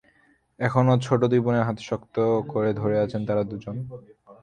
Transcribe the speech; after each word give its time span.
এখনো 0.59 0.93
ছোট 1.05 1.21
দুই 1.31 1.41
বোনের 1.45 1.65
হাত 1.67 1.77
শক্ত 1.89 2.15
করে 2.51 2.69
ধরে 2.79 2.95
আছেন 3.05 3.21
তাঁরা 3.27 3.43
দুজন। 3.51 3.75